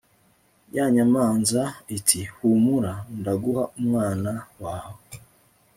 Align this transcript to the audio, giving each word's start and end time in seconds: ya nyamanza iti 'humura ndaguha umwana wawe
ya 0.75 0.85
nyamanza 0.95 1.61
iti 1.97 2.19
'humura 2.35 2.93
ndaguha 3.19 3.63
umwana 3.79 4.31
wawe 4.63 4.99